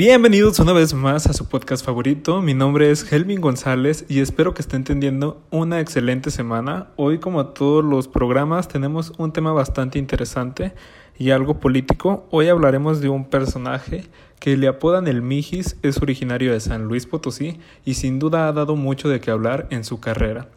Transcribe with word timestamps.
Bienvenidos 0.00 0.58
una 0.60 0.72
vez 0.72 0.94
más 0.94 1.26
a 1.26 1.34
su 1.34 1.46
podcast 1.46 1.84
favorito. 1.84 2.40
Mi 2.40 2.54
nombre 2.54 2.90
es 2.90 3.12
Helvin 3.12 3.42
González 3.42 4.06
y 4.08 4.20
espero 4.20 4.54
que 4.54 4.62
estén 4.62 4.82
teniendo 4.82 5.42
una 5.50 5.78
excelente 5.78 6.30
semana. 6.30 6.86
Hoy, 6.96 7.18
como 7.18 7.48
todos 7.48 7.84
los 7.84 8.08
programas, 8.08 8.66
tenemos 8.66 9.12
un 9.18 9.30
tema 9.34 9.52
bastante 9.52 9.98
interesante 9.98 10.72
y 11.18 11.32
algo 11.32 11.60
político. 11.60 12.26
Hoy 12.30 12.48
hablaremos 12.48 13.02
de 13.02 13.10
un 13.10 13.26
personaje 13.26 14.06
que 14.38 14.56
le 14.56 14.68
apodan 14.68 15.06
el 15.06 15.20
Mijis, 15.20 15.76
es 15.82 16.00
originario 16.00 16.54
de 16.54 16.60
San 16.60 16.84
Luis 16.84 17.04
Potosí 17.04 17.60
y 17.84 17.92
sin 17.92 18.18
duda 18.18 18.48
ha 18.48 18.52
dado 18.54 18.76
mucho 18.76 19.10
de 19.10 19.20
qué 19.20 19.30
hablar 19.30 19.66
en 19.68 19.84
su 19.84 20.00
carrera. 20.00 20.48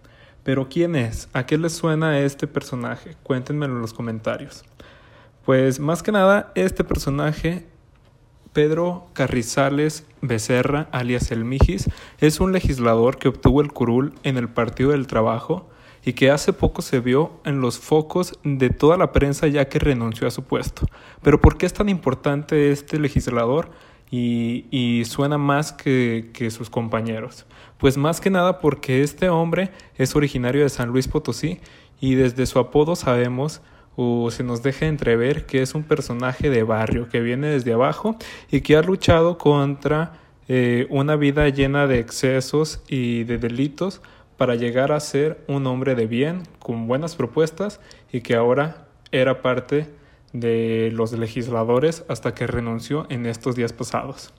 Pero 0.45 0.69
¿quién 0.69 0.95
es? 0.95 1.27
¿A 1.33 1.45
qué 1.45 1.57
le 1.57 1.69
suena 1.69 2.17
este 2.17 2.47
personaje? 2.47 3.17
Cuéntenmelo 3.23 3.75
en 3.75 3.81
los 3.81 3.93
comentarios. 3.93 4.63
Pues 5.43 5.81
más 5.81 6.01
que 6.01 6.13
nada, 6.13 6.53
este 6.55 6.85
personaje 6.85 7.65
Pedro 8.53 9.07
Carrizales 9.13 10.05
Becerra, 10.21 10.87
alias 10.91 11.31
El 11.31 11.43
Mijis, 11.43 11.89
es 12.19 12.39
un 12.39 12.53
legislador 12.53 13.17
que 13.17 13.27
obtuvo 13.27 13.61
el 13.61 13.73
curul 13.73 14.13
en 14.23 14.37
el 14.37 14.47
Partido 14.47 14.91
del 14.91 15.07
Trabajo 15.07 15.69
y 16.05 16.13
que 16.13 16.29
hace 16.29 16.53
poco 16.53 16.83
se 16.83 16.99
vio 16.99 17.31
en 17.45 17.61
los 17.61 17.79
focos 17.79 18.37
de 18.43 18.69
toda 18.69 18.97
la 18.97 19.11
prensa 19.11 19.47
ya 19.47 19.67
que 19.69 19.79
renunció 19.79 20.27
a 20.27 20.31
su 20.31 20.43
puesto. 20.43 20.85
Pero 21.23 21.41
¿por 21.41 21.57
qué 21.57 21.65
es 21.65 21.73
tan 21.73 21.89
importante 21.89 22.71
este 22.71 22.99
legislador 22.99 23.71
y, 24.11 25.01
suena 25.05 25.39
más 25.39 25.73
que, 25.73 26.29
que 26.33 26.51
sus 26.51 26.69
compañeros? 26.69 27.47
Pues 27.79 27.97
más 27.97 28.21
que 28.21 28.29
nada 28.29 28.59
porque 28.59 29.01
este 29.01 29.29
hombre 29.29 29.71
es 29.95 30.15
originario 30.15 30.61
de 30.61 30.69
San 30.69 30.89
Luis 30.89 31.07
Potosí 31.07 31.59
y 31.99 32.15
desde 32.15 32.45
su 32.45 32.59
apodo 32.59 32.95
sabemos 32.95 33.61
o 33.95 34.31
se 34.31 34.43
nos 34.43 34.63
deja 34.63 34.87
entrever 34.87 35.45
que 35.45 35.61
es 35.61 35.75
un 35.75 35.83
personaje 35.83 36.49
de 36.49 36.63
barrio 36.63 37.09
que 37.09 37.21
viene 37.21 37.47
desde 37.47 37.73
abajo 37.73 38.15
y 38.51 38.61
que 38.61 38.75
ha 38.75 38.81
luchado 38.81 39.37
contra 39.37 40.13
eh, 40.47 40.87
una 40.89 41.15
vida 41.15 41.47
llena 41.49 41.87
de 41.87 41.99
excesos 41.99 42.81
y 42.87 43.23
de 43.23 43.37
delitos 43.37 44.01
para 44.37 44.55
llegar 44.55 44.91
a 44.91 44.99
ser 44.99 45.43
un 45.47 45.67
hombre 45.67 45.95
de 45.95 46.07
bien 46.07 46.43
con 46.59 46.87
buenas 46.87 47.15
propuestas 47.15 47.79
y 48.11 48.21
que 48.21 48.35
ahora 48.35 48.87
era 49.11 49.41
parte 49.41 49.87
de 50.33 50.89
los 50.93 51.13
legisladores 51.13 52.03
hasta 52.09 52.33
que 52.33 52.47
renunció 52.47 53.05
en 53.09 53.25
estos 53.25 53.55
días 53.55 53.71
pasados. 53.71 54.33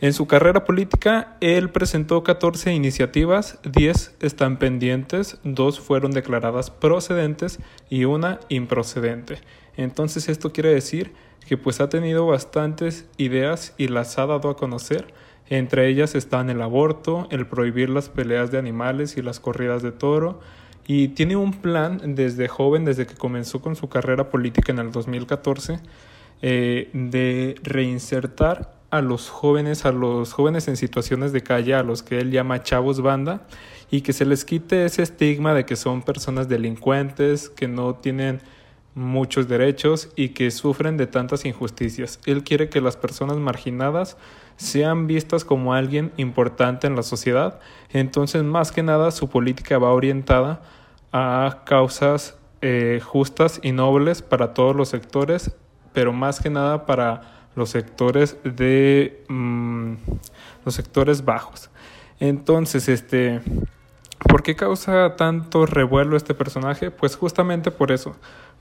En 0.00 0.12
su 0.12 0.26
carrera 0.26 0.64
política, 0.64 1.36
él 1.40 1.70
presentó 1.70 2.24
14 2.24 2.74
iniciativas, 2.74 3.58
10 3.62 4.16
están 4.20 4.58
pendientes, 4.58 5.38
2 5.44 5.80
fueron 5.80 6.10
declaradas 6.10 6.70
procedentes 6.70 7.60
y 7.88 8.04
una 8.04 8.40
improcedente. 8.48 9.38
Entonces 9.76 10.28
esto 10.28 10.52
quiere 10.52 10.74
decir 10.74 11.12
que 11.46 11.56
pues 11.56 11.80
ha 11.80 11.88
tenido 11.88 12.26
bastantes 12.26 13.06
ideas 13.18 13.74
y 13.78 13.88
las 13.88 14.18
ha 14.18 14.26
dado 14.26 14.50
a 14.50 14.56
conocer. 14.56 15.14
Entre 15.48 15.88
ellas 15.88 16.14
están 16.14 16.50
el 16.50 16.60
aborto, 16.62 17.28
el 17.30 17.46
prohibir 17.46 17.88
las 17.88 18.08
peleas 18.08 18.50
de 18.50 18.58
animales 18.58 19.16
y 19.16 19.22
las 19.22 19.40
corridas 19.40 19.82
de 19.82 19.92
toro, 19.92 20.40
y 20.86 21.08
tiene 21.08 21.36
un 21.36 21.52
plan 21.52 22.14
desde 22.14 22.48
joven, 22.48 22.84
desde 22.84 23.06
que 23.06 23.14
comenzó 23.14 23.60
con 23.60 23.76
su 23.76 23.88
carrera 23.88 24.30
política 24.30 24.72
en 24.72 24.78
el 24.78 24.90
2014, 24.90 25.80
eh, 26.42 26.90
de 26.92 27.54
reinsertar 27.62 28.74
a 28.96 29.00
los 29.00 29.28
jóvenes, 29.28 29.84
a 29.84 29.92
los 29.92 30.32
jóvenes 30.32 30.68
en 30.68 30.76
situaciones 30.76 31.32
de 31.32 31.42
calle, 31.42 31.74
a 31.74 31.82
los 31.82 32.04
que 32.04 32.20
él 32.20 32.30
llama 32.30 32.62
chavos 32.62 33.00
banda, 33.00 33.42
y 33.90 34.02
que 34.02 34.12
se 34.12 34.24
les 34.24 34.44
quite 34.44 34.84
ese 34.84 35.02
estigma 35.02 35.52
de 35.52 35.66
que 35.66 35.74
son 35.74 36.02
personas 36.02 36.48
delincuentes, 36.48 37.50
que 37.50 37.66
no 37.66 37.96
tienen 37.96 38.40
muchos 38.94 39.48
derechos 39.48 40.10
y 40.14 40.28
que 40.28 40.52
sufren 40.52 40.96
de 40.96 41.08
tantas 41.08 41.44
injusticias. 41.44 42.20
Él 42.24 42.44
quiere 42.44 42.68
que 42.68 42.80
las 42.80 42.96
personas 42.96 43.36
marginadas 43.38 44.16
sean 44.56 45.08
vistas 45.08 45.44
como 45.44 45.74
alguien 45.74 46.12
importante 46.16 46.86
en 46.86 46.94
la 46.94 47.02
sociedad. 47.02 47.58
Entonces, 47.90 48.44
más 48.44 48.70
que 48.70 48.84
nada, 48.84 49.10
su 49.10 49.28
política 49.28 49.76
va 49.78 49.90
orientada 49.90 50.62
a 51.12 51.62
causas 51.66 52.38
eh, 52.62 53.00
justas 53.02 53.58
y 53.64 53.72
nobles 53.72 54.22
para 54.22 54.54
todos 54.54 54.76
los 54.76 54.88
sectores, 54.88 55.50
pero 55.92 56.12
más 56.12 56.38
que 56.38 56.50
nada 56.50 56.86
para 56.86 57.33
los 57.56 57.70
sectores 57.70 58.36
de 58.44 59.24
mm, 59.28 59.94
los 60.64 60.74
sectores 60.74 61.24
bajos. 61.24 61.70
Entonces, 62.20 62.88
este, 62.88 63.40
¿por 64.28 64.42
qué 64.42 64.56
causa 64.56 65.16
tanto 65.16 65.66
revuelo 65.66 66.16
este 66.16 66.34
personaje? 66.34 66.90
Pues 66.90 67.16
justamente 67.16 67.70
por 67.70 67.92
eso, 67.92 68.16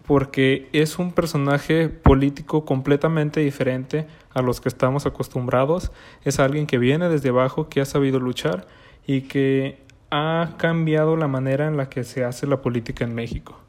porque 0.05 0.69
es 0.73 0.99
un 0.99 1.13
personaje 1.13 1.89
político 1.89 2.65
completamente 2.65 3.39
diferente 3.39 4.07
a 4.33 4.41
los 4.41 4.61
que 4.61 4.69
estamos 4.69 5.05
acostumbrados. 5.05 5.91
Es 6.23 6.39
alguien 6.39 6.67
que 6.67 6.77
viene 6.77 7.09
desde 7.09 7.29
abajo, 7.29 7.69
que 7.69 7.81
ha 7.81 7.85
sabido 7.85 8.19
luchar 8.19 8.67
y 9.05 9.21
que 9.21 9.81
ha 10.09 10.55
cambiado 10.57 11.15
la 11.17 11.27
manera 11.27 11.67
en 11.67 11.77
la 11.77 11.89
que 11.89 12.03
se 12.03 12.23
hace 12.23 12.47
la 12.47 12.61
política 12.61 13.03
en 13.03 13.15
México. 13.15 13.59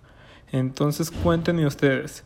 Entonces, 0.53 1.11
cuéntenme 1.11 1.67
ustedes. 1.67 2.25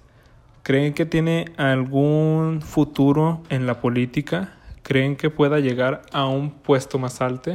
¿Creen 0.69 0.93
que 0.93 1.07
tiene 1.07 1.47
algún 1.57 2.61
futuro 2.61 3.43
en 3.49 3.67
la 3.67 3.81
política? 3.81 4.53
¿Creen 4.83 5.17
que 5.17 5.31
pueda 5.31 5.61
llegar 5.61 6.03
a 6.13 6.27
un 6.27 6.51
puesto 6.51 6.99
más 6.99 7.23
alto? 7.23 7.53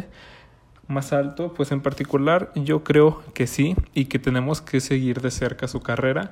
Más 0.87 1.13
alto, 1.13 1.53
pues 1.53 1.71
en 1.71 1.81
particular 1.81 2.51
yo 2.55 2.83
creo 2.83 3.21
que 3.35 3.45
sí 3.45 3.75
y 3.93 4.05
que 4.05 4.17
tenemos 4.17 4.61
que 4.61 4.79
seguir 4.79 5.21
de 5.21 5.29
cerca 5.29 5.67
su 5.67 5.79
carrera, 5.79 6.31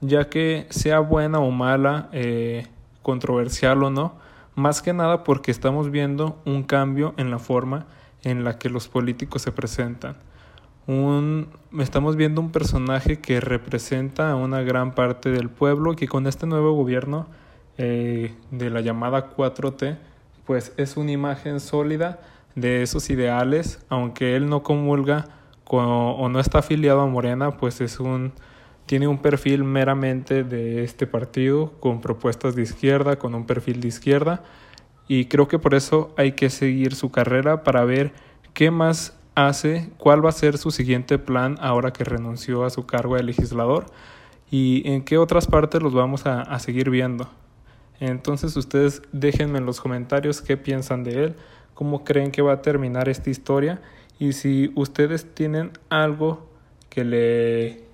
ya 0.00 0.28
que 0.28 0.68
sea 0.70 1.00
buena 1.00 1.40
o 1.40 1.50
mala, 1.50 2.08
eh, 2.12 2.68
controversial 3.02 3.82
o 3.82 3.90
no, 3.90 4.14
más 4.54 4.82
que 4.82 4.92
nada 4.92 5.24
porque 5.24 5.50
estamos 5.50 5.90
viendo 5.90 6.40
un 6.44 6.62
cambio 6.62 7.12
en 7.16 7.32
la 7.32 7.40
forma 7.40 7.86
en 8.22 8.44
la 8.44 8.56
que 8.56 8.70
los 8.70 8.86
políticos 8.86 9.42
se 9.42 9.50
presentan 9.50 10.14
un, 10.90 11.48
estamos 11.78 12.16
viendo 12.16 12.40
un 12.40 12.50
personaje 12.50 13.20
que 13.20 13.40
representa 13.40 14.30
a 14.30 14.36
una 14.36 14.62
gran 14.62 14.94
parte 14.94 15.30
del 15.30 15.48
pueblo 15.48 15.94
que 15.94 16.08
con 16.08 16.26
este 16.26 16.46
nuevo 16.46 16.72
gobierno 16.72 17.26
eh, 17.78 18.34
de 18.50 18.70
la 18.70 18.80
llamada 18.80 19.30
4T, 19.36 19.98
pues 20.44 20.72
es 20.76 20.96
una 20.96 21.12
imagen 21.12 21.60
sólida 21.60 22.20
de 22.56 22.82
esos 22.82 23.08
ideales, 23.10 23.84
aunque 23.88 24.34
él 24.34 24.48
no 24.48 24.62
comulga 24.62 25.28
o 25.72 26.28
no 26.28 26.40
está 26.40 26.58
afiliado 26.58 27.00
a 27.00 27.06
Morena, 27.06 27.56
pues 27.56 27.80
es 27.80 28.00
un 28.00 28.32
tiene 28.86 29.06
un 29.06 29.18
perfil 29.18 29.62
meramente 29.62 30.42
de 30.42 30.82
este 30.82 31.06
partido 31.06 31.74
con 31.78 32.00
propuestas 32.00 32.56
de 32.56 32.62
izquierda, 32.62 33.20
con 33.20 33.36
un 33.36 33.46
perfil 33.46 33.80
de 33.80 33.86
izquierda 33.86 34.42
y 35.06 35.26
creo 35.26 35.46
que 35.46 35.60
por 35.60 35.76
eso 35.76 36.12
hay 36.16 36.32
que 36.32 36.50
seguir 36.50 36.96
su 36.96 37.12
carrera 37.12 37.62
para 37.62 37.84
ver 37.84 38.12
qué 38.52 38.72
más 38.72 39.19
hace, 39.34 39.90
cuál 39.98 40.24
va 40.24 40.30
a 40.30 40.32
ser 40.32 40.58
su 40.58 40.70
siguiente 40.70 41.18
plan 41.18 41.56
ahora 41.60 41.92
que 41.92 42.04
renunció 42.04 42.64
a 42.64 42.70
su 42.70 42.86
cargo 42.86 43.16
de 43.16 43.22
legislador 43.22 43.86
y 44.50 44.82
en 44.90 45.02
qué 45.02 45.18
otras 45.18 45.46
partes 45.46 45.82
los 45.82 45.94
vamos 45.94 46.26
a, 46.26 46.42
a 46.42 46.58
seguir 46.58 46.90
viendo. 46.90 47.28
Entonces 48.00 48.56
ustedes 48.56 49.02
déjenme 49.12 49.58
en 49.58 49.66
los 49.66 49.80
comentarios 49.80 50.40
qué 50.40 50.56
piensan 50.56 51.04
de 51.04 51.24
él, 51.24 51.36
cómo 51.74 52.04
creen 52.04 52.32
que 52.32 52.42
va 52.42 52.54
a 52.54 52.62
terminar 52.62 53.08
esta 53.08 53.30
historia 53.30 53.80
y 54.18 54.32
si 54.32 54.72
ustedes 54.74 55.34
tienen 55.34 55.72
algo 55.88 56.46
que 56.88 57.04
le 57.04 57.84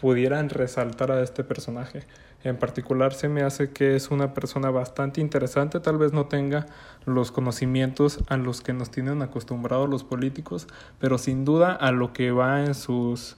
pudieran 0.00 0.48
resaltar 0.48 1.10
a 1.10 1.22
este 1.22 1.44
personaje. 1.44 2.04
En 2.44 2.56
particular 2.56 3.12
se 3.12 3.28
me 3.28 3.42
hace 3.42 3.70
que 3.70 3.96
es 3.96 4.10
una 4.10 4.32
persona 4.34 4.70
bastante 4.70 5.20
interesante, 5.20 5.80
tal 5.80 5.98
vez 5.98 6.12
no 6.12 6.26
tenga 6.26 6.66
los 7.04 7.32
conocimientos 7.32 8.20
a 8.28 8.36
los 8.36 8.60
que 8.60 8.72
nos 8.72 8.90
tienen 8.90 9.22
acostumbrados 9.22 9.88
los 9.88 10.04
políticos, 10.04 10.68
pero 10.98 11.18
sin 11.18 11.44
duda 11.44 11.72
a 11.72 11.90
lo 11.92 12.12
que 12.12 12.30
va 12.30 12.64
en 12.64 12.74
sus 12.74 13.36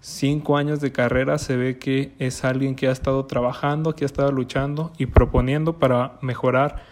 cinco 0.00 0.58
años 0.58 0.80
de 0.80 0.92
carrera 0.92 1.38
se 1.38 1.56
ve 1.56 1.78
que 1.78 2.12
es 2.18 2.44
alguien 2.44 2.76
que 2.76 2.88
ha 2.88 2.92
estado 2.92 3.24
trabajando, 3.24 3.94
que 3.94 4.04
ha 4.04 4.06
estado 4.06 4.30
luchando 4.32 4.92
y 4.98 5.06
proponiendo 5.06 5.78
para 5.78 6.18
mejorar 6.20 6.82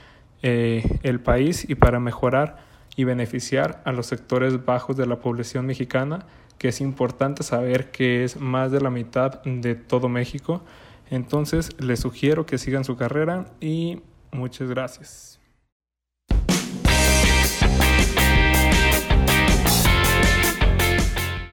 eh, 0.43 0.99
el 1.03 1.21
país 1.21 1.69
y 1.69 1.75
para 1.75 2.01
mejorar 2.01 2.57
y 2.97 3.05
beneficiar 3.05 3.83
a 3.85 3.93
los 3.93 4.07
sectores 4.07 4.65
bajos 4.65 4.97
de 4.97 5.07
la 5.07 5.21
población 5.21 5.67
mexicana, 5.67 6.25
que 6.57 6.69
es 6.69 6.81
importante 6.81 7.43
saber 7.43 7.91
que 7.91 8.25
es 8.25 8.41
más 8.41 8.73
de 8.73 8.81
la 8.81 8.89
mitad 8.89 9.43
de 9.43 9.75
todo 9.75 10.09
México 10.09 10.63
entonces 11.13 11.79
les 11.79 12.01
sugiero 12.01 12.47
que 12.47 12.57
sigan 12.57 12.85
su 12.85 12.97
carrera 12.97 13.45
y 13.61 14.01
muchas 14.33 14.71
gracias. 14.71 15.42